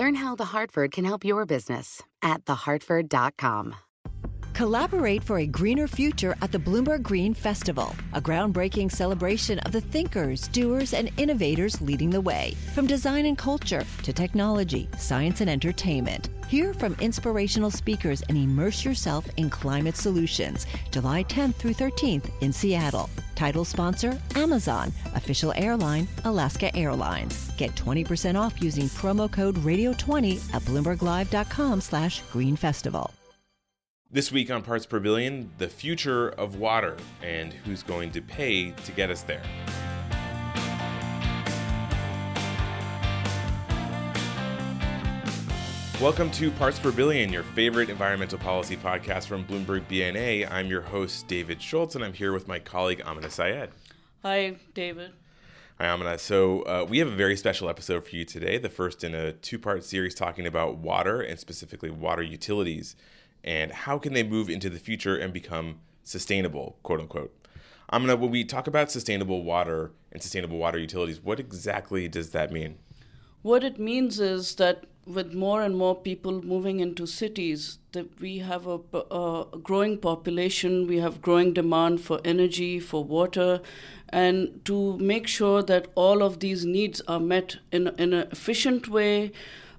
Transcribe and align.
Learn 0.00 0.14
how 0.14 0.34
The 0.34 0.46
Hartford 0.46 0.92
can 0.92 1.04
help 1.04 1.26
your 1.26 1.44
business 1.44 2.02
at 2.22 2.46
thehartford.com. 2.46 3.74
Collaborate 4.54 5.22
for 5.22 5.40
a 5.40 5.46
greener 5.46 5.86
future 5.86 6.34
at 6.40 6.52
the 6.52 6.58
Bloomberg 6.58 7.02
Green 7.02 7.34
Festival, 7.34 7.94
a 8.14 8.20
groundbreaking 8.20 8.90
celebration 8.90 9.58
of 9.58 9.72
the 9.72 9.82
thinkers, 9.82 10.48
doers, 10.48 10.94
and 10.94 11.10
innovators 11.18 11.82
leading 11.82 12.08
the 12.08 12.20
way. 12.20 12.54
From 12.74 12.86
design 12.86 13.26
and 13.26 13.36
culture 13.36 13.84
to 14.02 14.12
technology, 14.14 14.88
science, 14.96 15.42
and 15.42 15.50
entertainment. 15.50 16.30
Hear 16.48 16.72
from 16.72 16.96
inspirational 16.98 17.70
speakers 17.70 18.22
and 18.30 18.38
immerse 18.38 18.86
yourself 18.86 19.26
in 19.36 19.50
climate 19.50 19.98
solutions. 19.98 20.66
July 20.90 21.24
10th 21.24 21.56
through 21.56 21.74
13th 21.74 22.30
in 22.40 22.54
Seattle. 22.54 23.10
Title 23.40 23.64
sponsor 23.64 24.20
Amazon. 24.36 24.92
Official 25.14 25.54
airline 25.56 26.06
Alaska 26.26 26.76
Airlines. 26.76 27.50
Get 27.56 27.74
20% 27.74 28.38
off 28.38 28.60
using 28.60 28.84
promo 29.00 29.32
code 29.32 29.54
Radio20 29.56 30.54
at 30.54 30.60
BloombergLive.com 30.62 31.80
slash 31.80 32.20
Green 32.32 32.54
Festival. 32.54 33.10
This 34.10 34.30
week 34.30 34.50
on 34.50 34.60
Parts 34.60 34.84
Per 34.84 35.00
Billion, 35.00 35.50
the 35.56 35.68
future 35.68 36.30
of 36.30 36.56
water 36.56 36.98
and 37.22 37.54
who's 37.54 37.82
going 37.82 38.10
to 38.10 38.20
pay 38.20 38.72
to 38.72 38.92
get 38.92 39.10
us 39.10 39.22
there. 39.22 39.42
Welcome 46.00 46.30
to 46.30 46.50
Parts 46.52 46.78
Per 46.78 46.92
Billion, 46.92 47.30
your 47.30 47.42
favorite 47.42 47.90
environmental 47.90 48.38
policy 48.38 48.74
podcast 48.74 49.26
from 49.26 49.44
Bloomberg 49.44 49.82
BNA. 49.82 50.50
I'm 50.50 50.68
your 50.68 50.80
host, 50.80 51.28
David 51.28 51.60
Schultz, 51.60 51.94
and 51.94 52.02
I'm 52.02 52.14
here 52.14 52.32
with 52.32 52.48
my 52.48 52.58
colleague, 52.58 53.02
Amena 53.04 53.26
Saiyid. 53.26 53.68
Hi, 54.22 54.56
David. 54.72 55.12
Hi, 55.78 55.88
Amena. 55.88 56.16
So, 56.18 56.62
uh, 56.62 56.86
we 56.88 57.00
have 57.00 57.08
a 57.08 57.14
very 57.14 57.36
special 57.36 57.68
episode 57.68 58.06
for 58.06 58.16
you 58.16 58.24
today, 58.24 58.56
the 58.56 58.70
first 58.70 59.04
in 59.04 59.14
a 59.14 59.32
two 59.32 59.58
part 59.58 59.84
series 59.84 60.14
talking 60.14 60.46
about 60.46 60.78
water 60.78 61.20
and 61.20 61.38
specifically 61.38 61.90
water 61.90 62.22
utilities 62.22 62.96
and 63.44 63.70
how 63.70 63.98
can 63.98 64.14
they 64.14 64.22
move 64.22 64.48
into 64.48 64.70
the 64.70 64.78
future 64.78 65.18
and 65.18 65.34
become 65.34 65.80
sustainable, 66.02 66.78
quote 66.82 67.00
unquote. 67.00 67.46
Amena, 67.92 68.18
when 68.18 68.30
we 68.30 68.42
talk 68.42 68.66
about 68.66 68.90
sustainable 68.90 69.44
water 69.44 69.92
and 70.12 70.22
sustainable 70.22 70.56
water 70.56 70.78
utilities, 70.78 71.20
what 71.20 71.38
exactly 71.38 72.08
does 72.08 72.30
that 72.30 72.50
mean? 72.50 72.78
What 73.42 73.62
it 73.62 73.78
means 73.78 74.18
is 74.18 74.54
that 74.54 74.84
with 75.14 75.34
more 75.34 75.62
and 75.62 75.76
more 75.76 75.94
people 75.94 76.42
moving 76.42 76.80
into 76.80 77.06
cities, 77.06 77.78
that 77.92 78.20
we 78.20 78.38
have 78.38 78.66
a, 78.66 78.78
a, 79.10 79.46
growing 79.62 79.98
population, 79.98 80.86
we 80.86 80.98
have 80.98 81.20
growing 81.20 81.52
demand 81.52 82.00
for 82.00 82.20
energy, 82.24 82.78
for 82.80 83.04
water, 83.04 83.60
and 84.08 84.64
to 84.64 84.96
make 84.98 85.26
sure 85.26 85.62
that 85.62 85.88
all 85.94 86.22
of 86.22 86.40
these 86.40 86.64
needs 86.64 87.00
are 87.08 87.20
met 87.20 87.56
in, 87.72 87.88
in 87.98 88.12
an 88.12 88.28
efficient 88.30 88.88
way, 88.88 89.32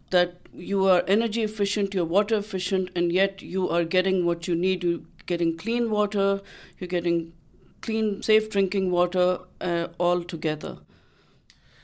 that 0.10 0.36
you 0.54 0.86
are 0.86 1.04
energy 1.08 1.44
efficient, 1.44 1.94
you're 1.94 2.06
water 2.06 2.36
efficient, 2.36 2.90
and 2.96 3.12
yet 3.12 3.42
you 3.42 3.70
are 3.70 3.84
getting 3.84 4.26
what 4.26 4.48
you 4.48 4.56
need. 4.56 4.84
You're 4.84 5.00
getting 5.26 5.58
clean 5.58 5.90
water, 5.90 6.42
you're 6.78 6.88
getting 6.88 7.34
clean, 7.82 8.22
safe 8.22 8.50
drinking 8.50 8.92
water 8.92 9.40
uh, 9.62 9.88
all 9.98 10.24
together. 10.24 10.78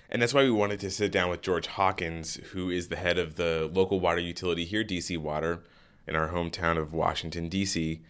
And 0.10 0.22
that's 0.22 0.34
why 0.34 0.44
we 0.44 0.52
wanted 0.52 0.80
to 0.82 0.92
sit 0.92 1.12
down 1.12 1.30
with 1.30 1.42
George 1.42 1.68
Hawkins, 1.68 2.36
who 2.52 2.70
is 2.70 2.88
the 2.88 2.96
head 2.96 3.18
of 3.18 3.36
the 3.36 3.70
local 3.74 4.00
water 4.00 4.20
utility 4.20 4.64
here, 4.64 4.84
DC 4.84 5.18
Water, 5.18 5.64
in 6.08 6.16
our 6.16 6.30
hometown 6.30 6.78
of 6.78 6.94
Washington, 6.94 7.50
D.C. 7.50 8.02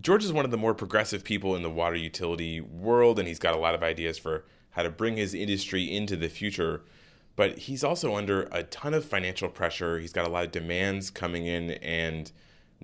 George 0.00 0.24
is 0.24 0.32
one 0.32 0.44
of 0.44 0.50
the 0.50 0.56
more 0.56 0.74
progressive 0.74 1.22
people 1.22 1.54
in 1.54 1.62
the 1.62 1.70
water 1.70 1.96
utility 1.96 2.60
world, 2.60 3.18
and 3.18 3.28
he's 3.28 3.38
got 3.38 3.54
a 3.54 3.58
lot 3.58 3.74
of 3.74 3.82
ideas 3.82 4.16
for 4.18 4.44
how 4.70 4.82
to 4.82 4.90
bring 4.90 5.16
his 5.16 5.34
industry 5.34 5.84
into 5.94 6.16
the 6.16 6.28
future. 6.28 6.82
But 7.36 7.58
he's 7.58 7.84
also 7.84 8.16
under 8.16 8.48
a 8.50 8.62
ton 8.62 8.94
of 8.94 9.04
financial 9.04 9.48
pressure. 9.48 9.98
He's 9.98 10.12
got 10.12 10.26
a 10.26 10.30
lot 10.30 10.44
of 10.44 10.52
demands 10.52 11.10
coming 11.10 11.46
in 11.46 11.72
and 11.72 12.30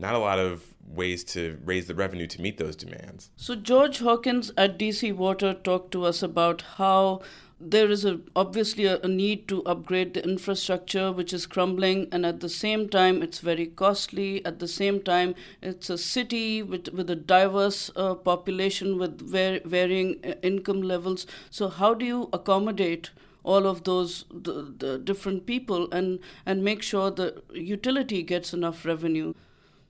not 0.00 0.15
a 0.15 0.19
lot 0.19 0.38
of 0.38 0.65
ways 0.87 1.22
to 1.22 1.59
raise 1.65 1.87
the 1.87 1.94
revenue 1.94 2.27
to 2.27 2.41
meet 2.41 2.59
those 2.59 2.75
demands. 2.75 3.31
So, 3.37 3.55
George 3.55 3.99
Hawkins 3.99 4.50
at 4.56 4.78
DC 4.78 5.15
Water 5.15 5.55
talked 5.55 5.93
to 5.93 6.05
us 6.05 6.22
about 6.22 6.62
how 6.78 7.21
there 7.61 7.91
is 7.91 8.06
a, 8.06 8.21
obviously 8.34 8.87
a, 8.87 8.99
a, 9.00 9.09
need 9.09 9.47
to 9.47 9.62
upgrade 9.65 10.15
the 10.15 10.25
infrastructure 10.25 11.12
which 11.12 11.31
is 11.34 11.44
crumbling 11.44 12.09
and 12.11 12.25
at 12.25 12.41
the 12.41 12.49
same 12.49 12.88
time 12.88 13.22
it's 13.22 13.41
very 13.41 13.66
costly. 13.66 14.44
At 14.47 14.61
the 14.61 14.69
same 14.69 15.03
time 15.03 15.34
it's 15.61 15.91
a 15.91 15.99
city 15.99 16.62
with, 16.62 16.88
with 16.88 17.11
a 17.11 17.17
diverse 17.17 17.91
uh, 17.94 18.15
population 18.15 18.99
with 18.99 19.21
var- 19.21 19.61
varying 19.67 20.21
uh, 20.25 20.32
income 20.43 20.81
levels. 20.81 21.27
So 21.50 21.69
how 21.69 21.93
do 21.93 22.06
you 22.06 22.31
accommodate 22.32 23.11
all 23.43 23.67
of 23.67 23.84
those 23.84 24.25
the, 24.31 24.75
the 24.78 24.99
different 24.99 25.47
people 25.47 25.91
and 25.93 26.19
and 26.44 26.62
make 26.62 26.82
sure 26.82 27.11
the 27.11 27.43
utility 27.53 28.22
gets 28.22 28.53
enough 28.53 28.84
revenue 28.84 29.32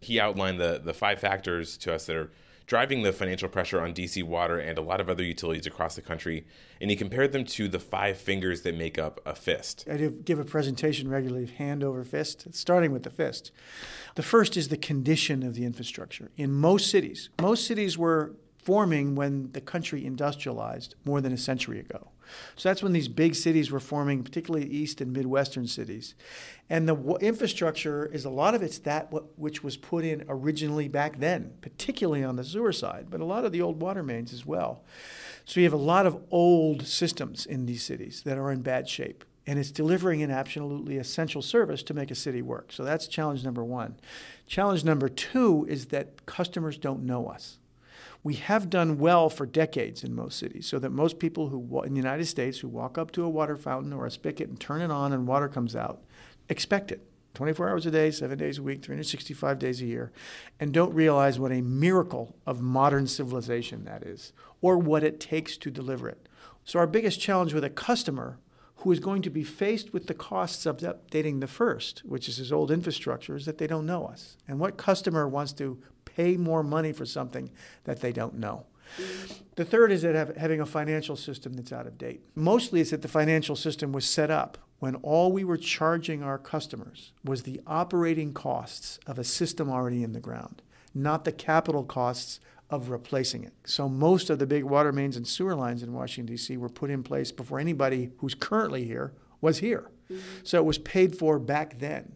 he 0.00 0.20
outlined 0.20 0.60
the 0.60 0.80
the 0.82 0.94
five 0.94 1.20
factors 1.20 1.76
to 1.78 1.94
us 1.94 2.06
that 2.06 2.16
are 2.16 2.30
driving 2.70 3.02
the 3.02 3.12
financial 3.12 3.48
pressure 3.48 3.80
on 3.80 3.92
DC 3.92 4.22
Water 4.22 4.56
and 4.56 4.78
a 4.78 4.80
lot 4.80 5.00
of 5.00 5.10
other 5.10 5.24
utilities 5.24 5.66
across 5.66 5.96
the 5.96 6.00
country, 6.00 6.46
and 6.80 6.88
he 6.88 6.94
compared 6.94 7.32
them 7.32 7.44
to 7.44 7.66
the 7.66 7.80
five 7.80 8.16
fingers 8.16 8.62
that 8.62 8.76
make 8.76 8.96
up 8.96 9.20
a 9.26 9.34
fist. 9.34 9.84
I 9.90 9.96
do 9.96 10.10
give 10.10 10.38
a 10.38 10.44
presentation 10.44 11.08
regularly, 11.08 11.46
hand 11.46 11.82
over 11.82 12.04
fist, 12.04 12.46
starting 12.52 12.92
with 12.92 13.02
the 13.02 13.10
fist. 13.10 13.50
The 14.14 14.22
first 14.22 14.56
is 14.56 14.68
the 14.68 14.76
condition 14.76 15.42
of 15.42 15.54
the 15.54 15.64
infrastructure. 15.64 16.30
In 16.36 16.52
most 16.52 16.92
cities, 16.92 17.28
most 17.40 17.66
cities 17.66 17.98
were 17.98 18.36
forming 18.62 19.14
when 19.14 19.50
the 19.52 19.60
country 19.60 20.04
industrialized 20.04 20.94
more 21.04 21.20
than 21.20 21.32
a 21.32 21.38
century 21.38 21.80
ago. 21.80 22.10
So 22.56 22.68
that's 22.68 22.82
when 22.82 22.92
these 22.92 23.08
big 23.08 23.34
cities 23.34 23.70
were 23.70 23.80
forming, 23.80 24.22
particularly 24.22 24.68
east 24.68 25.00
and 25.00 25.12
midwestern 25.12 25.66
cities. 25.66 26.14
And 26.68 26.88
the 26.88 26.94
w- 26.94 27.16
infrastructure 27.16 28.06
is 28.06 28.24
a 28.24 28.30
lot 28.30 28.54
of 28.54 28.62
it's 28.62 28.78
that 28.80 29.10
w- 29.10 29.28
which 29.36 29.64
was 29.64 29.76
put 29.76 30.04
in 30.04 30.24
originally 30.28 30.86
back 30.86 31.18
then, 31.18 31.54
particularly 31.60 32.22
on 32.22 32.36
the 32.36 32.44
sewer 32.44 32.72
side, 32.72 33.06
but 33.10 33.20
a 33.20 33.24
lot 33.24 33.44
of 33.44 33.50
the 33.50 33.62
old 33.62 33.80
water 33.80 34.02
mains 34.02 34.32
as 34.32 34.46
well. 34.46 34.84
So 35.44 35.58
you 35.58 35.66
have 35.66 35.72
a 35.72 35.76
lot 35.76 36.06
of 36.06 36.22
old 36.30 36.86
systems 36.86 37.46
in 37.46 37.66
these 37.66 37.82
cities 37.82 38.22
that 38.24 38.38
are 38.38 38.52
in 38.52 38.62
bad 38.62 38.88
shape. 38.88 39.24
And 39.46 39.58
it's 39.58 39.72
delivering 39.72 40.22
an 40.22 40.30
absolutely 40.30 40.98
essential 40.98 41.42
service 41.42 41.82
to 41.84 41.94
make 41.94 42.12
a 42.12 42.14
city 42.14 42.42
work. 42.42 42.70
So 42.72 42.84
that's 42.84 43.08
challenge 43.08 43.42
number 43.42 43.64
one. 43.64 43.96
Challenge 44.46 44.84
number 44.84 45.08
two 45.08 45.66
is 45.68 45.86
that 45.86 46.24
customers 46.26 46.78
don't 46.78 47.02
know 47.02 47.26
us 47.26 47.58
we 48.22 48.34
have 48.34 48.68
done 48.68 48.98
well 48.98 49.30
for 49.30 49.46
decades 49.46 50.04
in 50.04 50.14
most 50.14 50.38
cities, 50.38 50.66
so 50.66 50.78
that 50.78 50.90
most 50.90 51.18
people 51.18 51.48
who 51.48 51.82
in 51.82 51.94
the 51.94 52.00
United 52.00 52.26
States 52.26 52.58
who 52.58 52.68
walk 52.68 52.98
up 52.98 53.10
to 53.12 53.24
a 53.24 53.28
water 53.28 53.56
fountain 53.56 53.92
or 53.92 54.06
a 54.06 54.10
spigot 54.10 54.48
and 54.48 54.60
turn 54.60 54.82
it 54.82 54.90
on 54.90 55.12
and 55.12 55.26
water 55.26 55.48
comes 55.48 55.74
out 55.74 56.02
expect 56.50 56.90
it 56.92 57.06
24 57.34 57.68
hours 57.68 57.86
a 57.86 57.90
day, 57.90 58.10
seven 58.10 58.36
days 58.36 58.58
a 58.58 58.62
week, 58.62 58.82
365 58.82 59.58
days 59.58 59.80
a 59.80 59.86
year, 59.86 60.10
and 60.58 60.74
don't 60.74 60.92
realize 60.92 61.38
what 61.38 61.52
a 61.52 61.62
miracle 61.62 62.36
of 62.44 62.60
modern 62.60 63.06
civilization 63.06 63.84
that 63.84 64.02
is, 64.02 64.32
or 64.60 64.76
what 64.76 65.04
it 65.04 65.20
takes 65.20 65.56
to 65.56 65.70
deliver 65.70 66.08
it. 66.08 66.28
So, 66.64 66.78
our 66.78 66.88
biggest 66.88 67.20
challenge 67.20 67.54
with 67.54 67.64
a 67.64 67.70
customer 67.70 68.38
who 68.80 68.92
is 68.92 69.00
going 69.00 69.22
to 69.22 69.30
be 69.30 69.44
faced 69.44 69.92
with 69.92 70.06
the 70.06 70.14
costs 70.14 70.64
of 70.66 70.78
updating 70.78 71.40
the 71.40 71.46
first, 71.46 72.00
which 72.04 72.28
is 72.28 72.38
his 72.38 72.52
old 72.52 72.70
infrastructure, 72.70 73.36
is 73.36 73.44
that 73.46 73.58
they 73.58 73.66
don't 73.66 73.86
know 73.86 74.06
us. 74.06 74.36
And 74.48 74.58
what 74.58 74.76
customer 74.76 75.28
wants 75.28 75.52
to 75.54 75.78
pay 76.04 76.36
more 76.36 76.62
money 76.62 76.92
for 76.92 77.04
something 77.04 77.50
that 77.84 78.00
they 78.00 78.12
don't 78.12 78.38
know. 78.38 78.66
The 79.56 79.64
third 79.64 79.92
is 79.92 80.02
that 80.02 80.14
have, 80.14 80.36
having 80.36 80.60
a 80.60 80.66
financial 80.66 81.14
system 81.14 81.52
that's 81.52 81.72
out 81.72 81.86
of 81.86 81.98
date. 81.98 82.22
Mostly 82.34 82.80
it's 82.80 82.90
that 82.90 83.02
the 83.02 83.08
financial 83.08 83.54
system 83.54 83.92
was 83.92 84.04
set 84.04 84.30
up 84.30 84.58
when 84.78 84.96
all 84.96 85.30
we 85.30 85.44
were 85.44 85.58
charging 85.58 86.22
our 86.22 86.38
customers 86.38 87.12
was 87.22 87.42
the 87.42 87.60
operating 87.66 88.32
costs 88.32 88.98
of 89.06 89.18
a 89.18 89.24
system 89.24 89.70
already 89.70 90.02
in 90.02 90.12
the 90.12 90.20
ground, 90.20 90.62
not 90.94 91.24
the 91.24 91.32
capital 91.32 91.84
costs 91.84 92.40
of 92.70 92.90
replacing 92.90 93.44
it. 93.44 93.52
So 93.64 93.88
most 93.88 94.30
of 94.30 94.38
the 94.38 94.46
big 94.46 94.64
water 94.64 94.92
mains 94.92 95.16
and 95.16 95.26
sewer 95.26 95.54
lines 95.54 95.82
in 95.82 95.92
Washington, 95.92 96.32
D.C. 96.32 96.56
were 96.56 96.68
put 96.68 96.90
in 96.90 97.02
place 97.02 97.32
before 97.32 97.58
anybody 97.58 98.10
who's 98.18 98.34
currently 98.34 98.84
here 98.84 99.12
was 99.40 99.58
here. 99.58 99.90
Mm-hmm. 100.10 100.20
So 100.44 100.58
it 100.58 100.64
was 100.64 100.78
paid 100.78 101.16
for 101.16 101.38
back 101.38 101.78
then 101.78 102.12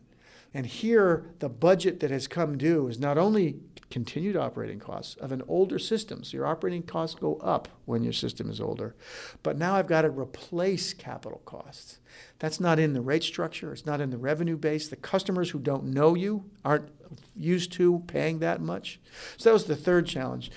And 0.54 0.66
here, 0.66 1.32
the 1.40 1.48
budget 1.48 1.98
that 2.00 2.12
has 2.12 2.28
come 2.28 2.56
due 2.56 2.86
is 2.86 2.98
not 2.98 3.18
only 3.18 3.56
continued 3.90 4.36
operating 4.36 4.78
costs 4.78 5.14
of 5.16 5.30
an 5.32 5.42
older 5.46 5.78
system. 5.78 6.24
So 6.24 6.36
your 6.36 6.46
operating 6.46 6.82
costs 6.82 7.18
go 7.18 7.36
up 7.36 7.68
when 7.84 8.02
your 8.02 8.12
system 8.12 8.48
is 8.48 8.60
older. 8.60 8.94
But 9.42 9.58
now 9.58 9.74
I've 9.74 9.86
got 9.86 10.02
to 10.02 10.10
replace 10.10 10.92
capital 10.94 11.42
costs. 11.44 11.98
That's 12.38 12.60
not 12.60 12.78
in 12.78 12.92
the 12.92 13.00
rate 13.00 13.22
structure, 13.22 13.72
it's 13.72 13.86
not 13.86 14.00
in 14.00 14.10
the 14.10 14.16
revenue 14.16 14.56
base. 14.56 14.88
The 14.88 14.96
customers 14.96 15.50
who 15.50 15.58
don't 15.58 15.86
know 15.86 16.14
you 16.14 16.44
aren't 16.64 16.88
used 17.36 17.72
to 17.72 18.02
paying 18.06 18.38
that 18.40 18.60
much. 18.60 19.00
So 19.36 19.50
that 19.50 19.54
was 19.54 19.66
the 19.66 19.76
third 19.76 20.06
challenge. 20.06 20.50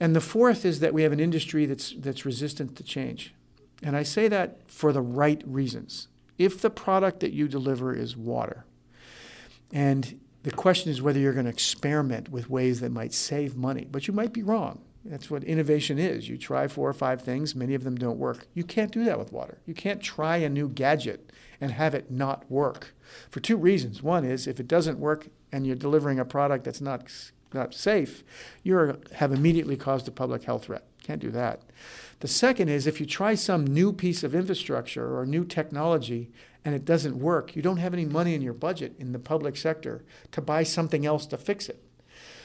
And 0.00 0.14
the 0.14 0.20
fourth 0.20 0.64
is 0.64 0.80
that 0.80 0.94
we 0.94 1.02
have 1.02 1.12
an 1.12 1.20
industry 1.20 1.66
that's, 1.66 1.94
that's 1.98 2.24
resistant 2.24 2.76
to 2.76 2.82
change. 2.82 3.34
And 3.82 3.96
I 3.96 4.02
say 4.02 4.28
that 4.28 4.70
for 4.70 4.92
the 4.92 5.02
right 5.02 5.42
reasons. 5.46 6.08
If 6.36 6.60
the 6.60 6.70
product 6.70 7.20
that 7.20 7.32
you 7.32 7.48
deliver 7.48 7.94
is 7.94 8.16
water, 8.16 8.64
and 9.72 10.20
the 10.42 10.50
question 10.52 10.90
is 10.90 11.02
whether 11.02 11.18
you're 11.18 11.32
going 11.32 11.44
to 11.44 11.50
experiment 11.50 12.30
with 12.30 12.48
ways 12.48 12.80
that 12.80 12.92
might 12.92 13.12
save 13.12 13.56
money, 13.56 13.86
but 13.90 14.06
you 14.06 14.14
might 14.14 14.32
be 14.32 14.42
wrong. 14.42 14.82
That's 15.04 15.30
what 15.30 15.44
innovation 15.44 15.98
is. 15.98 16.28
You 16.28 16.36
try 16.36 16.68
four 16.68 16.88
or 16.88 16.94
five 16.94 17.22
things, 17.22 17.54
many 17.54 17.74
of 17.74 17.84
them 17.84 17.96
don't 17.96 18.18
work. 18.18 18.46
You 18.54 18.64
can't 18.64 18.92
do 18.92 19.04
that 19.04 19.18
with 19.18 19.32
water. 19.32 19.58
You 19.66 19.74
can't 19.74 20.02
try 20.02 20.38
a 20.38 20.48
new 20.48 20.68
gadget 20.68 21.32
and 21.60 21.72
have 21.72 21.94
it 21.94 22.10
not 22.10 22.50
work 22.50 22.94
for 23.30 23.40
two 23.40 23.56
reasons. 23.56 24.02
One 24.02 24.24
is 24.24 24.46
if 24.46 24.60
it 24.60 24.68
doesn't 24.68 24.98
work 24.98 25.28
and 25.50 25.66
you're 25.66 25.76
delivering 25.76 26.18
a 26.18 26.24
product 26.24 26.64
that's 26.64 26.80
not 26.80 27.10
not 27.52 27.74
safe, 27.74 28.22
you 28.62 28.98
have 29.14 29.32
immediately 29.32 29.76
caused 29.76 30.08
a 30.08 30.10
public 30.10 30.44
health 30.44 30.64
threat. 30.64 30.84
Can't 31.02 31.20
do 31.20 31.30
that. 31.30 31.62
The 32.20 32.28
second 32.28 32.68
is 32.68 32.86
if 32.86 33.00
you 33.00 33.06
try 33.06 33.34
some 33.34 33.66
new 33.66 33.92
piece 33.92 34.22
of 34.22 34.34
infrastructure 34.34 35.16
or 35.16 35.24
new 35.24 35.44
technology 35.44 36.30
and 36.64 36.74
it 36.74 36.84
doesn't 36.84 37.18
work, 37.18 37.54
you 37.54 37.62
don't 37.62 37.76
have 37.78 37.94
any 37.94 38.04
money 38.04 38.34
in 38.34 38.42
your 38.42 38.52
budget 38.52 38.94
in 38.98 39.12
the 39.12 39.18
public 39.18 39.56
sector 39.56 40.04
to 40.32 40.40
buy 40.40 40.64
something 40.64 41.06
else 41.06 41.26
to 41.26 41.36
fix 41.36 41.68
it. 41.68 41.82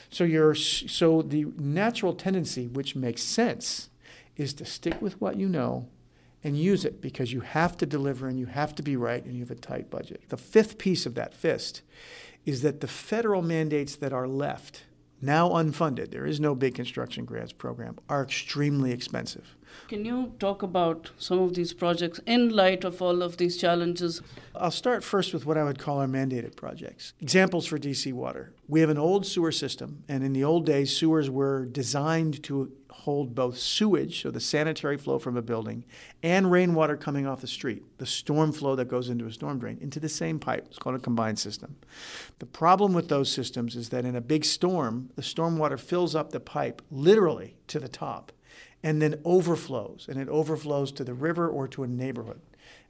So 0.10 0.24
you're 0.24 0.54
so 0.54 1.24
the 1.24 1.46
natural 1.58 2.14
tendency 2.14 2.68
which 2.68 2.96
makes 2.96 3.24
sense 3.24 3.90
is 4.38 4.54
to 4.54 4.66
stick 4.66 5.02
with 5.02 5.20
what 5.20 5.38
you 5.38 5.50
know 5.50 5.90
and 6.44 6.58
use 6.58 6.86
it 6.86 7.02
because 7.02 7.34
you 7.34 7.42
have 7.42 7.78
to 7.78 7.86
deliver 7.86 8.28
and 8.28 8.38
you 8.38 8.46
have 8.46 8.76
to 8.76 8.84
be 8.84 8.96
right 8.96 9.24
and 9.26 9.34
you 9.34 9.40
have 9.40 9.52
a 9.52 9.56
tight 9.56 9.90
budget. 9.90 10.24
The 10.30 10.38
fifth 10.38 10.78
piece 10.78 11.06
of 11.06 11.16
that 11.16 11.34
fist 11.34 11.82
is 12.46 12.62
that 12.62 12.82
the 12.82 12.88
federal 12.88 13.42
mandates 13.42 13.96
that 13.96 14.14
are 14.14 14.28
left 14.28 14.84
now 15.24 15.50
unfunded, 15.50 16.12
there 16.12 16.26
is 16.26 16.40
no 16.40 16.54
big 16.54 16.76
construction 16.76 17.26
grants 17.26 17.54
program, 17.54 17.98
are 18.10 18.24
extremely 18.24 18.92
expensive. 18.92 19.56
Can 19.88 20.06
you 20.06 20.34
talk 20.40 20.64
about 20.64 21.12
some 21.18 21.40
of 21.40 21.56
these 21.56 21.74
projects 21.74 22.20
in 22.26 22.50
light 22.50 22.84
of 22.84 23.02
all 23.02 23.22
of 23.22 23.38
these 23.38 23.58
challenges? 23.58 24.22
I'll 24.56 24.72
start 24.72 25.04
first 25.04 25.34
with 25.34 25.46
what 25.46 25.58
I 25.58 25.64
would 25.64 25.80
call 25.80 26.00
our 26.00 26.08
mandated 26.08 26.56
projects. 26.56 27.14
Examples 27.22 27.66
for 27.66 27.78
DC 27.78 28.14
Water. 28.14 28.54
We 28.68 28.80
have 28.80 28.90
an 28.90 28.98
old 28.98 29.26
sewer 29.26 29.52
system, 29.52 30.04
and 30.08 30.24
in 30.24 30.34
the 30.34 30.44
old 30.44 30.66
days, 30.66 30.96
sewers 30.96 31.30
were 31.30 31.66
designed 31.66 32.44
to 32.44 32.72
hold 32.90 33.36
both 33.36 33.58
sewage, 33.58 34.22
so 34.22 34.32
the 34.32 34.40
sanitary 34.40 34.98
flow 34.98 35.20
from 35.20 35.36
a 35.36 35.42
building, 35.42 35.84
and 36.22 36.52
rainwater 36.52 36.96
coming 36.96 37.28
off 37.28 37.42
the 37.42 37.48
street, 37.48 37.84
the 37.98 38.06
storm 38.06 38.52
flow 38.52 38.76
that 38.76 38.88
goes 38.88 39.10
into 39.10 39.26
a 39.26 39.32
storm 39.32 39.60
drain, 39.60 39.78
into 39.82 40.00
the 40.00 40.08
same 40.08 40.40
pipe. 40.40 40.66
It's 40.68 40.78
called 40.78 40.96
a 40.96 41.00
combined 41.00 41.40
system. 41.40 41.76
The 42.40 42.46
problem 42.46 42.94
with 42.94 43.10
those 43.10 43.30
systems 43.32 43.76
is 43.76 43.90
that 43.90 44.06
in 44.06 44.16
a 44.16 44.22
big 44.22 44.46
storm, 44.46 45.10
the 45.16 45.22
stormwater 45.22 45.80
fills 45.80 46.16
up 46.16 46.32
the 46.32 46.40
pipe 46.40 46.82
literally 46.90 47.56
to 47.68 47.80
the 47.80 47.90
top 47.90 48.32
and 48.84 49.02
then 49.02 49.22
overflows, 49.24 50.08
and 50.10 50.20
it 50.20 50.28
overflows 50.28 50.92
to 50.92 51.04
the 51.04 51.14
river 51.14 51.48
or 51.48 51.68
to 51.70 51.84
a 51.84 51.88
neighborhood. 51.88 52.42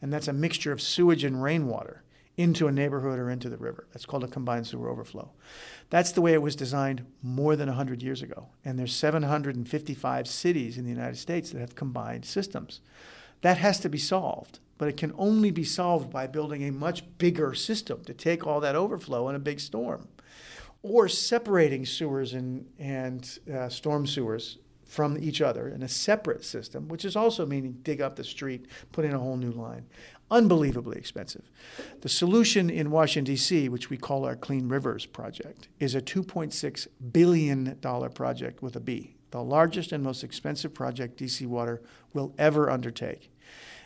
And 0.02 0.12
that's 0.12 0.28
a 0.28 0.34
mixture 0.34 0.72
of 0.72 0.82
sewage 0.82 1.24
and 1.24 1.42
rainwater 1.42 2.04
into 2.36 2.68
a 2.68 2.72
neighborhood 2.72 3.20
or 3.20 3.30
into 3.30 3.48
the 3.48 3.58
river. 3.58 3.88
That's 3.94 4.06
called 4.06 4.24
a 4.24 4.28
combined 4.28 4.66
sewer 4.66 4.90
overflow. 4.90 5.30
That's 5.90 6.12
the 6.12 6.22
way 6.22 6.34
it 6.34 6.42
was 6.42 6.56
designed 6.56 7.06
more 7.22 7.56
than 7.56 7.68
100 7.68 8.02
years 8.02 8.24
ago. 8.24 8.48
And 8.66 8.80
there's 8.80 8.96
755 8.96 10.28
cities 10.28 10.78
in 10.78 10.84
the 10.84 10.90
United 10.90 11.18
States 11.18 11.52
that 11.52 11.60
have 11.60 11.76
combined 11.76 12.26
systems. 12.26 12.82
That 13.42 13.58
has 13.58 13.80
to 13.82 13.90
be 13.90 14.00
solved, 14.00 14.60
but 14.78 14.88
it 14.88 14.98
can 14.98 15.14
only 15.16 15.52
be 15.52 15.64
solved 15.64 16.10
by 16.10 16.26
building 16.26 16.64
a 16.64 16.72
much 16.72 17.04
bigger 17.20 17.54
system 17.54 18.04
to 18.06 18.14
take 18.14 18.48
all 18.48 18.60
that 18.62 18.76
overflow 18.76 19.30
in 19.30 19.36
a 19.36 19.40
big 19.40 19.60
storm. 19.60 20.08
Or 20.82 21.08
separating 21.08 21.86
sewers 21.86 22.34
and, 22.34 22.66
and 22.80 23.40
uh, 23.54 23.70
storm 23.70 24.08
sewers 24.08 24.58
from 24.94 25.18
each 25.18 25.42
other 25.42 25.68
in 25.68 25.82
a 25.82 25.88
separate 25.88 26.46
system, 26.46 26.88
which 26.88 27.04
is 27.04 27.16
also 27.16 27.48
meaning 27.48 27.80
dig 27.82 28.00
up 28.00 28.16
the 28.16 28.24
street, 28.24 28.68
put 28.92 29.04
in 29.04 29.12
a 29.12 29.18
whole 29.18 29.38
new 29.38 29.50
line. 29.50 29.88
Unbelievably 30.30 31.00
expensive. 31.00 31.50
The 32.02 32.10
solution 32.10 32.70
in 32.70 32.92
Washington, 32.92 33.34
D.C., 33.34 33.70
which 33.70 33.90
we 33.90 33.98
call 33.98 34.24
our 34.24 34.36
Clean 34.36 34.70
Rivers 34.70 35.08
Project, 35.08 35.68
is 35.80 35.96
a 35.96 36.02
$2.6 36.02 36.88
billion 37.12 37.76
project 38.14 38.62
with 38.62 38.76
a 38.76 38.80
B, 38.80 39.16
the 39.32 39.42
largest 39.42 39.92
and 39.94 40.04
most 40.04 40.24
expensive 40.24 40.76
project 40.76 41.18
D.C. 41.18 41.44
Water 41.48 41.82
will 42.14 42.36
ever 42.38 42.70
undertake. 42.70 43.32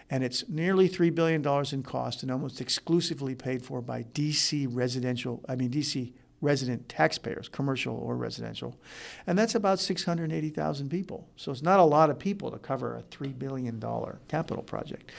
And 0.10 0.26
it's 0.26 0.50
nearly 0.50 0.90
$3 0.90 1.16
billion 1.16 1.42
in 1.72 1.84
cost 1.84 2.22
and 2.22 2.30
almost 2.30 2.60
exclusively 2.60 3.34
paid 3.34 3.64
for 3.64 3.82
by 3.82 4.02
D.C. 4.02 4.68
residential, 4.68 5.42
I 5.48 5.56
mean, 5.56 5.70
D.C 5.70 6.14
resident 6.42 6.88
taxpayers, 6.88 7.50
commercial 7.50 7.96
or 7.96 8.16
residential. 8.16 8.78
And 9.26 9.38
that's 9.38 9.56
about 9.56 9.80
680,000 9.80 10.90
people. 10.90 11.28
So 11.36 11.52
it's 11.52 11.64
not 11.64 11.80
a 11.80 11.84
lot 11.84 12.10
of 12.10 12.20
people 12.20 12.52
to 12.52 12.58
cover 12.58 12.96
a 12.96 13.04
$3 13.04 13.38
billion 13.38 13.84
capital 14.28 14.64
project. 14.64 15.12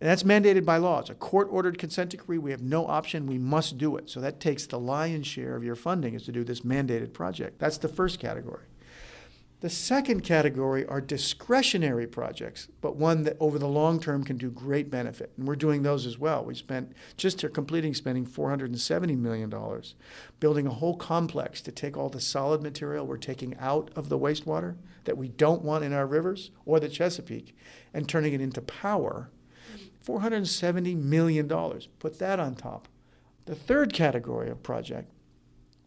And 0.00 0.10
that's 0.10 0.24
mandated 0.24 0.64
by 0.64 0.76
law. 0.76 1.00
It's 1.00 1.10
a 1.10 1.14
court 1.14 1.48
ordered 1.50 1.78
consent 1.78 2.10
decree. 2.10 2.38
We 2.38 2.50
have 2.50 2.62
no 2.62 2.86
option. 2.86 3.26
We 3.26 3.38
must 3.38 3.78
do 3.78 3.96
it. 3.96 4.10
So 4.10 4.20
that 4.20 4.40
takes 4.40 4.66
the 4.66 4.78
lion's 4.78 5.26
share 5.26 5.56
of 5.56 5.64
your 5.64 5.76
funding 5.76 6.14
is 6.14 6.24
to 6.24 6.32
do 6.32 6.44
this 6.44 6.60
mandated 6.60 7.14
project. 7.14 7.58
That's 7.58 7.78
the 7.78 7.88
first 7.88 8.20
category. 8.20 8.64
The 9.60 9.70
second 9.70 10.20
category 10.20 10.84
are 10.84 11.00
discretionary 11.00 12.06
projects, 12.06 12.68
but 12.82 12.96
one 12.96 13.22
that 13.22 13.38
over 13.40 13.58
the 13.58 13.66
long 13.66 13.98
term 13.98 14.22
can 14.22 14.36
do 14.36 14.50
great 14.50 14.90
benefit. 14.90 15.32
And 15.38 15.48
we're 15.48 15.56
doing 15.56 15.82
those 15.82 16.04
as 16.04 16.18
well. 16.18 16.44
We 16.44 16.54
spent, 16.54 16.92
just 17.16 17.38
to 17.38 17.48
completing 17.48 17.94
spending 17.94 18.26
$470 18.26 19.16
million, 19.16 19.50
building 20.40 20.66
a 20.66 20.74
whole 20.74 20.94
complex 20.96 21.62
to 21.62 21.72
take 21.72 21.96
all 21.96 22.10
the 22.10 22.20
solid 22.20 22.62
material 22.62 23.06
we're 23.06 23.16
taking 23.16 23.56
out 23.56 23.90
of 23.96 24.10
the 24.10 24.18
wastewater 24.18 24.76
that 25.04 25.16
we 25.16 25.28
don't 25.28 25.62
want 25.62 25.84
in 25.84 25.94
our 25.94 26.06
rivers 26.06 26.50
or 26.66 26.78
the 26.78 26.88
Chesapeake 26.90 27.56
and 27.94 28.06
turning 28.06 28.34
it 28.34 28.42
into 28.42 28.60
power. 28.60 29.30
$470 30.06 30.96
million. 30.96 31.48
Put 31.98 32.18
that 32.18 32.38
on 32.38 32.54
top. 32.56 32.88
The 33.46 33.54
third 33.54 33.94
category 33.94 34.50
of 34.50 34.62
project 34.62 35.10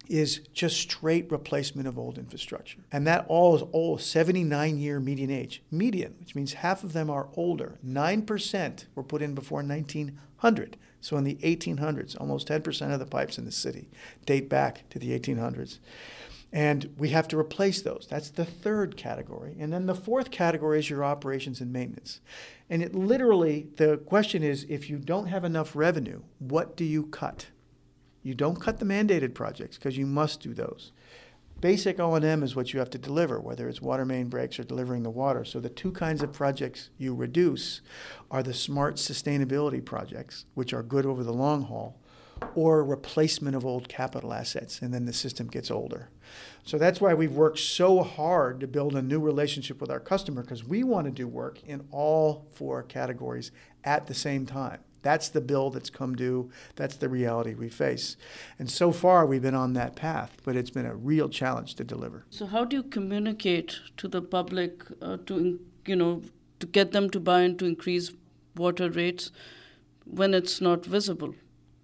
is 0.10 0.40
just 0.54 0.78
straight 0.78 1.32
replacement 1.32 1.88
of 1.88 1.98
old 1.98 2.18
infrastructure. 2.18 2.80
And 2.92 3.06
that 3.08 3.26
all 3.28 3.56
is 3.56 3.64
old, 3.72 4.02
79 4.02 4.78
year 4.78 5.00
median 5.00 5.30
age. 5.30 5.62
Median, 5.72 6.16
which 6.20 6.36
means 6.36 6.54
half 6.54 6.84
of 6.84 6.94
them 6.94 7.10
are 7.10 7.30
older. 7.36 7.78
9% 7.86 8.86
were 8.96 9.04
put 9.04 9.22
in 9.22 9.36
before 9.36 9.64
1900. 9.64 10.78
So 11.00 11.16
in 11.16 11.24
the 11.24 11.36
1800s, 11.36 12.20
almost 12.20 12.48
10% 12.48 12.92
of 12.92 13.00
the 13.00 13.06
pipes 13.06 13.38
in 13.38 13.46
the 13.46 13.52
city 13.52 13.90
date 14.26 14.50
back 14.50 14.90
to 14.90 15.00
the 15.00 15.18
1800s. 15.18 15.80
And 16.52 16.94
we 16.98 17.10
have 17.10 17.28
to 17.28 17.38
replace 17.38 17.84
those. 17.84 18.08
That's 18.10 18.32
the 18.32 18.46
third 18.46 18.98
category. 18.98 19.56
And 19.60 19.72
then 19.72 19.86
the 19.86 19.94
fourth 19.94 20.32
category 20.32 20.80
is 20.80 20.90
your 20.90 21.04
operations 21.04 21.62
and 21.62 21.72
maintenance. 21.72 22.22
And 22.70 22.82
it 22.82 22.96
literally, 22.96 23.68
the 23.76 23.98
question 23.98 24.42
is 24.42 24.66
if 24.68 24.90
you 24.90 24.98
don't 24.98 25.28
have 25.28 25.44
enough 25.44 25.76
revenue, 25.76 26.24
what 26.40 26.76
do 26.76 26.84
you 26.84 27.04
cut? 27.04 27.48
You 28.24 28.34
don't 28.34 28.60
cut 28.60 28.80
the 28.80 28.86
mandated 28.86 29.34
projects 29.34 29.78
because 29.78 29.98
you 29.98 30.06
must 30.06 30.42
do 30.42 30.54
those. 30.54 30.92
Basic 31.62 32.00
O&M 32.00 32.42
is 32.42 32.56
what 32.56 32.72
you 32.74 32.80
have 32.80 32.90
to 32.92 32.98
deliver, 32.98 33.40
whether 33.40 33.68
it's 33.68 33.82
water 33.82 34.06
main 34.06 34.30
breaks 34.30 34.58
or 34.60 34.64
delivering 34.64 35.04
the 35.04 35.10
water. 35.10 35.44
So 35.44 35.60
the 35.60 35.70
two 35.70 35.92
kinds 35.92 36.24
of 36.24 36.32
projects 36.32 36.90
you 36.98 37.14
reduce 37.14 37.82
are 38.32 38.42
the 38.42 38.54
smart 38.54 38.96
sustainability 38.96 39.84
projects, 39.84 40.46
which 40.54 40.74
are 40.74 40.84
good 40.84 41.06
over 41.06 41.22
the 41.22 41.34
long 41.34 41.64
haul, 41.64 42.00
or 42.56 42.84
replacement 42.86 43.58
of 43.58 43.66
old 43.66 43.90
capital 43.90 44.34
assets, 44.34 44.82
and 44.82 44.94
then 44.94 45.04
the 45.04 45.12
system 45.12 45.48
gets 45.48 45.70
older. 45.70 46.10
So 46.64 46.78
that's 46.78 47.02
why 47.02 47.14
we've 47.14 47.34
worked 47.34 47.60
so 47.60 48.04
hard 48.04 48.62
to 48.62 48.68
build 48.68 48.96
a 48.96 49.02
new 49.02 49.20
relationship 49.20 49.82
with 49.82 49.92
our 49.92 50.00
customer 50.00 50.44
because 50.44 50.64
we 50.64 50.86
want 50.86 51.06
to 51.06 51.12
do 51.12 51.28
work 51.28 51.62
in 51.64 51.86
all 51.92 52.48
four 52.54 52.84
categories 52.84 53.52
at 53.84 54.08
the 54.08 54.14
same 54.14 54.46
time. 54.46 54.80
That's 55.02 55.30
the 55.30 55.42
bill 55.42 55.70
that's 55.70 55.90
come 55.90 56.16
due. 56.16 56.50
That's 56.76 56.96
the 56.98 57.10
reality 57.10 57.54
we 57.54 57.70
face. 57.70 58.18
And 58.58 58.70
so 58.70 58.92
far, 58.92 59.26
we've 59.26 59.42
been 59.42 59.56
on 59.56 59.74
that 59.74 59.96
path, 59.96 60.38
but 60.44 60.56
it's 60.56 60.70
been 60.70 60.86
a 60.86 60.96
real 60.96 61.30
challenge 61.30 61.76
to 61.76 61.84
deliver. 61.84 62.26
So, 62.30 62.46
how 62.46 62.66
do 62.66 62.76
you 62.76 62.84
communicate 62.84 63.80
to 63.98 64.08
the 64.08 64.22
public 64.22 64.84
uh, 65.02 65.18
to, 65.28 65.60
you 65.86 65.96
know, 65.96 66.22
to 66.60 66.68
get 66.68 66.92
them 66.92 67.10
to 67.12 67.20
buy 67.20 67.42
and 67.42 67.58
to 67.60 67.66
increase 67.66 68.12
water 68.56 68.90
rates 68.90 69.32
when 70.06 70.34
it's 70.34 70.60
not 70.60 70.86
visible? 70.86 71.34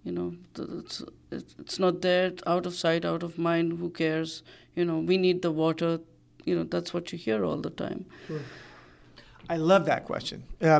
You 0.03 0.11
know, 0.11 0.35
it's, 0.59 1.01
it's 1.31 1.79
not 1.79 2.01
there, 2.01 2.33
out 2.45 2.65
of 2.65 2.75
sight, 2.75 3.05
out 3.05 3.23
of 3.23 3.37
mind. 3.37 3.79
Who 3.79 3.89
cares? 3.89 4.43
You 4.75 4.85
know, 4.85 4.99
we 4.99 5.17
need 5.17 5.41
the 5.41 5.51
water. 5.51 5.99
You 6.43 6.55
know, 6.57 6.63
that's 6.63 6.93
what 6.93 7.11
you 7.11 7.17
hear 7.17 7.43
all 7.43 7.57
the 7.57 7.71
time. 7.71 8.05
Sure. 8.27 8.41
I 9.49 9.57
love 9.57 9.85
that 9.85 10.05
question 10.05 10.43
because 10.59 10.79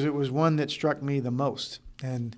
um, 0.00 0.06
it 0.06 0.14
was 0.14 0.30
one 0.30 0.56
that 0.56 0.70
struck 0.70 1.02
me 1.02 1.20
the 1.20 1.30
most. 1.30 1.80
And 2.02 2.36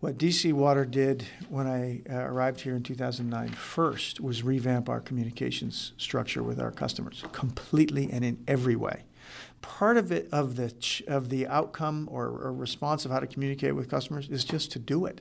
What 0.00 0.16
DC 0.16 0.52
Water 0.54 0.86
did 0.86 1.26
when 1.50 1.66
I 1.66 2.00
uh, 2.10 2.16
arrived 2.24 2.62
here 2.62 2.74
in 2.74 2.82
2009 2.82 3.50
first 3.50 4.18
was 4.20 4.42
revamp 4.42 4.88
our 4.88 5.00
communications 5.00 5.92
structure 5.98 6.42
with 6.42 6.58
our 6.58 6.70
customers 6.70 7.22
completely 7.32 8.10
and 8.10 8.24
in 8.24 8.42
every 8.48 8.76
way. 8.76 9.04
Part 9.60 9.98
of 9.98 10.10
it 10.10 10.26
of 10.32 10.56
the 10.56 10.70
ch- 10.70 11.02
of 11.06 11.28
the 11.28 11.46
outcome 11.46 12.08
or, 12.10 12.28
or 12.28 12.52
response 12.52 13.04
of 13.04 13.10
how 13.10 13.20
to 13.20 13.26
communicate 13.26 13.74
with 13.74 13.90
customers 13.90 14.26
is 14.30 14.42
just 14.42 14.72
to 14.72 14.78
do 14.78 15.04
it. 15.04 15.20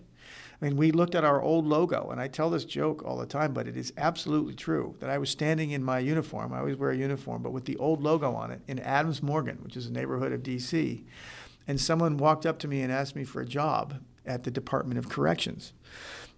I 0.62 0.66
mean, 0.66 0.75
we 0.75 0.92
looked 0.92 1.16
at 1.16 1.24
our 1.24 1.42
old 1.42 1.66
logo, 1.66 2.10
and 2.12 2.20
I 2.20 2.28
tell 2.28 2.50
this 2.50 2.66
joke 2.66 3.04
all 3.06 3.18
the 3.18 3.25
time, 3.25 3.54
but 3.54 3.68
it 3.68 3.78
is 3.78 3.94
absolutely 3.98 4.56
true 4.56 4.96
that 5.00 5.10
I 5.10 5.18
was 5.18 5.30
standing 5.30 5.72
in 5.72 5.84
my 5.84 6.00
uniform. 6.00 6.51
I 6.54 6.60
always 6.60 6.75
wear 6.75 6.92
a 6.92 6.98
uniform, 6.98 7.42
but 7.42 7.54
with 7.54 7.63
the 7.63 7.78
old 7.78 8.04
logo 8.04 8.34
on 8.34 8.51
it 8.51 8.62
in 8.68 8.80
Adams 8.80 9.24
Morgan, 9.24 9.60
which 9.63 9.78
is 9.78 9.86
a 9.86 9.92
neighborhood 9.92 10.34
of 10.34 10.44
D.C. 10.44 11.06
And 11.68 11.80
someone 11.80 12.18
walked 12.18 12.46
up 12.46 12.60
to 12.60 12.68
me 12.68 12.82
and 12.82 12.92
asked 12.92 13.16
me 13.16 13.24
for 13.24 13.42
a 13.42 13.46
job 13.46 14.01
at 14.25 14.44
the 14.44 14.51
Department 14.51 15.00
of 15.00 15.08
Corrections 15.08 15.72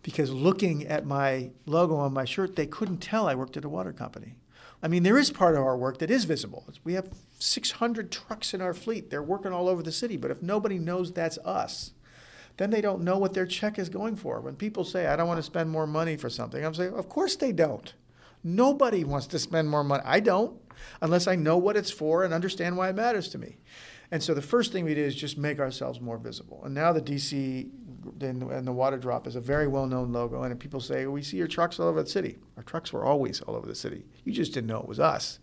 because 0.04 0.32
looking 0.32 0.86
at 0.86 1.06
my 1.06 1.52
logo 1.66 1.96
on 1.96 2.14
my 2.14 2.26
shirt, 2.26 2.56
they 2.56 2.66
couldn't 2.66 2.98
tell 2.98 3.28
I 3.28 3.36
worked 3.36 3.58
at 3.58 3.66
a 3.66 3.70
water 3.70 3.94
company. 3.94 4.36
I 4.84 4.88
mean, 4.88 5.04
there 5.04 5.18
is 5.18 5.30
part 5.30 5.56
of 5.56 5.62
our 5.62 5.78
work 5.78 6.00
that 6.00 6.10
is 6.10 6.26
visible. 6.26 6.66
We 6.84 6.94
have 6.94 7.10
600 7.40 8.12
trucks 8.12 8.54
in 8.54 8.62
our 8.62 8.74
fleet. 8.74 9.10
They're 9.10 9.22
working 9.22 9.52
all 9.52 9.70
over 9.70 9.84
the 9.84 9.92
city, 9.92 10.18
but 10.18 10.32
if 10.32 10.42
nobody 10.42 10.80
knows 10.80 11.12
that's 11.12 11.38
us, 11.40 11.92
then 12.58 12.70
they 12.70 12.82
don't 12.82 13.04
know 13.04 13.18
what 13.18 13.34
their 13.34 13.46
check 13.46 13.80
is 13.80 13.90
going 13.90 14.16
for. 14.16 14.42
When 14.42 14.56
people 14.56 14.84
say, 14.84 15.08
I 15.08 15.16
don't 15.16 15.28
want 15.28 15.40
to 15.40 15.44
spend 15.44 15.70
more 15.70 15.88
money 15.88 16.18
for 16.18 16.30
something, 16.30 16.64
I'm 16.64 16.74
saying, 16.74 16.94
of 16.94 17.10
course 17.10 17.36
they 17.36 17.52
don't. 17.52 17.94
Nobody 18.44 19.04
wants 19.04 19.28
to 19.28 19.40
spend 19.40 19.70
more 19.70 19.84
money. 19.84 20.04
I 20.06 20.20
don't, 20.20 20.60
unless 21.02 21.28
I 21.28 21.36
know 21.36 21.58
what 21.58 21.78
it's 21.78 21.92
for 21.92 22.24
and 22.24 22.34
understand 22.34 22.76
why 22.76 22.90
it 22.90 22.96
matters 22.96 23.30
to 23.30 23.38
me. 23.38 23.58
And 24.10 24.22
so 24.22 24.34
the 24.34 24.42
first 24.42 24.74
thing 24.74 24.84
we 24.84 24.94
did 24.94 25.06
is 25.06 25.16
just 25.16 25.38
make 25.38 25.60
ourselves 25.60 26.02
more 26.02 26.18
visible. 26.18 26.62
And 26.66 26.74
now 26.74 26.92
the 26.92 27.02
DC 27.02 27.70
and 28.20 28.68
the 28.68 28.72
water 28.74 28.98
drop 28.98 29.26
is 29.26 29.36
a 29.36 29.40
very 29.40 29.68
well-known 29.68 30.12
logo. 30.12 30.44
And 30.44 30.60
people 30.60 30.82
say, 30.82 31.06
"We 31.06 31.22
see 31.22 31.38
your 31.38 31.48
trucks 31.48 31.80
all 31.80 31.88
over 31.88 32.04
the 32.04 32.10
city." 32.10 32.40
Our 32.58 32.64
trucks 32.64 32.92
were 32.92 33.06
always 33.06 33.40
all 33.42 33.56
over 33.56 33.68
the 33.68 33.76
city. 33.76 34.06
You 34.26 34.34
just 34.34 34.54
didn't 34.54 34.68
know 34.68 34.80
it 34.80 34.88
was 34.88 35.00
us. 35.00 35.40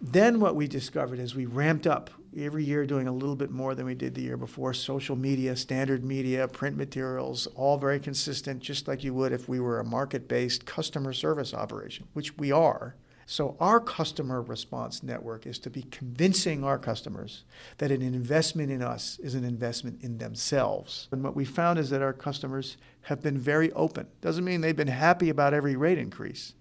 Then 0.00 0.38
what 0.40 0.56
we 0.56 0.66
discovered 0.66 1.18
is 1.18 1.34
we 1.34 1.46
ramped 1.46 1.86
up 1.86 2.10
every 2.36 2.64
year, 2.64 2.86
doing 2.86 3.08
a 3.08 3.12
little 3.12 3.36
bit 3.36 3.50
more 3.50 3.74
than 3.74 3.86
we 3.86 3.94
did 3.94 4.14
the 4.14 4.22
year 4.22 4.36
before. 4.36 4.74
Social 4.74 5.16
media, 5.16 5.56
standard 5.56 6.04
media, 6.04 6.48
print 6.48 6.76
materials, 6.76 7.46
all 7.54 7.78
very 7.78 8.00
consistent, 8.00 8.60
just 8.60 8.88
like 8.88 9.04
you 9.04 9.14
would 9.14 9.32
if 9.32 9.48
we 9.48 9.60
were 9.60 9.80
a 9.80 9.84
market-based 9.84 10.64
customer 10.66 11.12
service 11.12 11.52
operation, 11.54 12.06
which 12.12 12.36
we 12.38 12.50
are. 12.52 12.94
So, 13.24 13.56
our 13.60 13.80
customer 13.80 14.42
response 14.42 15.02
network 15.02 15.46
is 15.46 15.58
to 15.60 15.70
be 15.70 15.82
convincing 15.84 16.64
our 16.64 16.78
customers 16.78 17.44
that 17.78 17.90
an 17.90 18.02
investment 18.02 18.70
in 18.70 18.82
us 18.82 19.18
is 19.20 19.34
an 19.34 19.44
investment 19.44 20.02
in 20.02 20.18
themselves. 20.18 21.08
And 21.12 21.22
what 21.22 21.36
we 21.36 21.44
found 21.44 21.78
is 21.78 21.90
that 21.90 22.02
our 22.02 22.12
customers 22.12 22.76
have 23.02 23.22
been 23.22 23.38
very 23.38 23.72
open. 23.72 24.08
Doesn't 24.20 24.44
mean 24.44 24.60
they've 24.60 24.76
been 24.76 24.88
happy 24.88 25.30
about 25.30 25.54
every 25.54 25.76
rate 25.76 25.98
increase, 25.98 26.54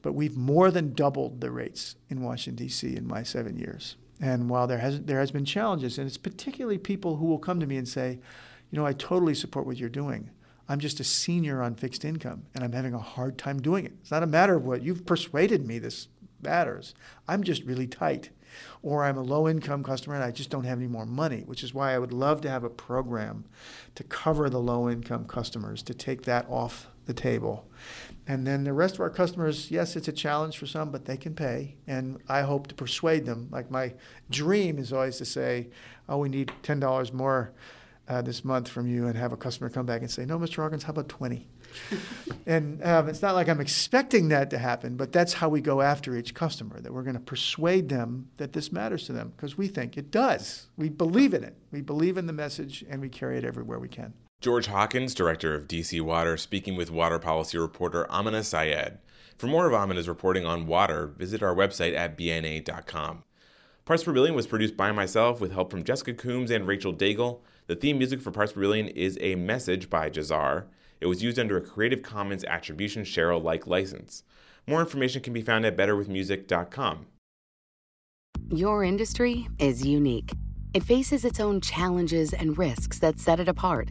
but 0.00 0.14
we've 0.14 0.36
more 0.36 0.70
than 0.70 0.94
doubled 0.94 1.40
the 1.40 1.50
rates 1.50 1.96
in 2.08 2.22
Washington, 2.22 2.66
D.C. 2.66 2.96
in 2.96 3.06
my 3.06 3.22
seven 3.22 3.56
years. 3.56 3.96
And 4.22 4.48
while 4.48 4.68
there 4.68 4.78
has, 4.78 5.02
there 5.02 5.18
has 5.18 5.32
been 5.32 5.44
challenges, 5.44 5.98
and 5.98 6.06
it's 6.06 6.16
particularly 6.16 6.78
people 6.78 7.16
who 7.16 7.26
will 7.26 7.40
come 7.40 7.58
to 7.58 7.66
me 7.66 7.76
and 7.76 7.88
say, 7.88 8.20
you 8.70 8.78
know, 8.78 8.86
I 8.86 8.92
totally 8.92 9.34
support 9.34 9.66
what 9.66 9.76
you're 9.76 9.88
doing. 9.88 10.30
I'm 10.68 10.78
just 10.78 11.00
a 11.00 11.04
senior 11.04 11.60
on 11.60 11.74
fixed 11.74 12.04
income 12.04 12.44
and 12.54 12.62
I'm 12.62 12.72
having 12.72 12.94
a 12.94 12.98
hard 12.98 13.36
time 13.36 13.60
doing 13.60 13.84
it. 13.84 13.92
It's 14.00 14.12
not 14.12 14.22
a 14.22 14.28
matter 14.28 14.54
of 14.54 14.64
what 14.64 14.82
you've 14.82 15.04
persuaded 15.04 15.66
me 15.66 15.78
this 15.80 16.06
matters. 16.40 16.94
I'm 17.26 17.42
just 17.42 17.64
really 17.64 17.88
tight. 17.88 18.30
Or 18.80 19.04
I'm 19.04 19.18
a 19.18 19.22
low 19.22 19.48
income 19.48 19.82
customer 19.82 20.14
and 20.14 20.24
I 20.24 20.30
just 20.30 20.50
don't 20.50 20.64
have 20.64 20.78
any 20.78 20.86
more 20.86 21.04
money, 21.04 21.42
which 21.46 21.64
is 21.64 21.74
why 21.74 21.92
I 21.92 21.98
would 21.98 22.12
love 22.12 22.42
to 22.42 22.50
have 22.50 22.64
a 22.64 22.70
program 22.70 23.44
to 23.96 24.04
cover 24.04 24.48
the 24.48 24.60
low 24.60 24.88
income 24.88 25.24
customers, 25.24 25.82
to 25.82 25.94
take 25.94 26.22
that 26.22 26.46
off 26.48 26.88
the 27.06 27.14
table. 27.14 27.66
And 28.26 28.46
then 28.46 28.64
the 28.64 28.72
rest 28.72 28.94
of 28.94 29.00
our 29.00 29.10
customers, 29.10 29.70
yes, 29.70 29.96
it's 29.96 30.08
a 30.08 30.12
challenge 30.12 30.56
for 30.56 30.66
some, 30.66 30.90
but 30.90 31.04
they 31.06 31.16
can 31.16 31.34
pay. 31.34 31.76
And 31.86 32.18
I 32.28 32.42
hope 32.42 32.68
to 32.68 32.74
persuade 32.74 33.26
them. 33.26 33.48
Like 33.50 33.70
my 33.70 33.94
dream 34.30 34.78
is 34.78 34.92
always 34.92 35.18
to 35.18 35.24
say, 35.24 35.70
oh, 36.08 36.18
we 36.18 36.28
need 36.28 36.52
$10 36.62 37.12
more 37.12 37.52
uh, 38.08 38.22
this 38.22 38.44
month 38.44 38.68
from 38.68 38.86
you 38.86 39.06
and 39.06 39.16
have 39.16 39.32
a 39.32 39.36
customer 39.36 39.70
come 39.70 39.86
back 39.86 40.02
and 40.02 40.10
say, 40.10 40.24
no, 40.24 40.38
Mr. 40.38 40.56
Hawkins, 40.56 40.84
how 40.84 40.90
about 40.90 41.08
20? 41.08 41.48
and 42.46 42.82
um, 42.84 43.08
it's 43.08 43.22
not 43.22 43.34
like 43.34 43.48
I'm 43.48 43.60
expecting 43.60 44.28
that 44.28 44.50
to 44.50 44.58
happen, 44.58 44.96
but 44.96 45.12
that's 45.12 45.32
how 45.32 45.48
we 45.48 45.60
go 45.60 45.80
after 45.80 46.16
each 46.16 46.34
customer, 46.34 46.80
that 46.80 46.92
we're 46.92 47.02
going 47.02 47.14
to 47.14 47.20
persuade 47.20 47.88
them 47.88 48.28
that 48.36 48.52
this 48.52 48.70
matters 48.70 49.06
to 49.06 49.12
them 49.12 49.32
because 49.36 49.56
we 49.56 49.68
think 49.68 49.96
it 49.96 50.10
does. 50.10 50.68
We 50.76 50.88
believe 50.88 51.34
in 51.34 51.44
it. 51.44 51.56
We 51.70 51.80
believe 51.80 52.18
in 52.18 52.26
the 52.26 52.32
message 52.32 52.84
and 52.88 53.00
we 53.00 53.08
carry 53.08 53.38
it 53.38 53.44
everywhere 53.44 53.78
we 53.78 53.88
can. 53.88 54.12
George 54.42 54.66
Hawkins, 54.66 55.14
director 55.14 55.54
of 55.54 55.68
DC 55.68 56.00
Water, 56.00 56.36
speaking 56.36 56.74
with 56.74 56.90
water 56.90 57.20
policy 57.20 57.58
reporter 57.58 58.06
Amena 58.10 58.40
Saiyid. 58.40 58.98
For 59.38 59.46
more 59.46 59.68
of 59.68 59.72
Amena's 59.72 60.08
reporting 60.08 60.44
on 60.44 60.66
water, 60.66 61.06
visit 61.06 61.44
our 61.44 61.54
website 61.54 61.94
at 61.94 62.18
bna.com. 62.18 63.22
Parts 63.84 64.02
Per 64.02 64.12
Billion 64.12 64.34
was 64.34 64.48
produced 64.48 64.76
by 64.76 64.90
myself 64.90 65.40
with 65.40 65.52
help 65.52 65.70
from 65.70 65.84
Jessica 65.84 66.12
Coombs 66.12 66.50
and 66.50 66.66
Rachel 66.66 66.92
Daigle. 66.92 67.38
The 67.68 67.76
theme 67.76 67.98
music 67.98 68.20
for 68.20 68.32
Parts 68.32 68.50
Per 68.50 68.60
Billion 68.60 68.88
is 68.88 69.16
A 69.20 69.36
Message 69.36 69.88
by 69.88 70.10
Jahzzar. 70.10 70.64
It 71.00 71.06
was 71.06 71.22
used 71.22 71.38
under 71.38 71.56
a 71.56 71.60
Creative 71.60 72.02
Commons 72.02 72.42
Attribution 72.42 73.04
Share 73.04 73.30
Alike 73.30 73.68
license. 73.68 74.24
More 74.66 74.80
information 74.80 75.22
can 75.22 75.32
be 75.32 75.42
found 75.42 75.64
at 75.66 75.76
betterwithmusic.com. 75.76 77.06
Your 78.48 78.82
industry 78.82 79.48
is 79.60 79.86
unique. 79.86 80.32
It 80.74 80.82
faces 80.82 81.24
its 81.24 81.38
own 81.38 81.60
challenges 81.60 82.32
and 82.32 82.58
risks 82.58 82.98
that 82.98 83.20
set 83.20 83.38
it 83.38 83.48
apart. 83.48 83.90